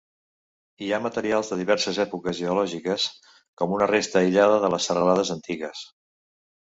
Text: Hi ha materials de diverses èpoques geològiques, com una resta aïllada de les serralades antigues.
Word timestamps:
Hi 0.85 0.87
ha 0.95 0.99
materials 1.07 1.51
de 1.51 1.57
diverses 1.59 1.99
èpoques 2.05 2.39
geològiques, 2.39 3.05
com 3.63 3.77
una 3.79 3.89
resta 3.93 4.19
aïllada 4.23 4.57
de 4.65 4.73
les 4.77 4.89
serralades 4.93 5.33
antigues. 5.37 5.85